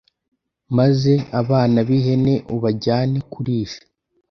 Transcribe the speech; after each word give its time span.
maze 0.77 1.13
abana 1.41 1.79
b’ihene 1.87 2.35
ubajyane 2.55 3.19
kurisha 3.31 3.81